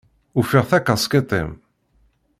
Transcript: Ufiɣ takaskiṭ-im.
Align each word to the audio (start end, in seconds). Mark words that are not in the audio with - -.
Ufiɣ 0.39 0.63
takaskiṭ-im. 0.69 1.49